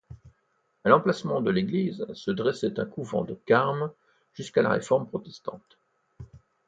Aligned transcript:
À 0.83 0.89
l’emplacement 0.89 1.41
de 1.41 1.51
l’église 1.51 2.07
se 2.15 2.31
dressait 2.31 2.79
un 2.79 2.85
couvent 2.85 3.23
de 3.23 3.35
carmes 3.45 3.91
jusqu’à 4.33 4.63
la 4.63 4.69
réforme 4.71 5.05
protestante. 5.07 5.77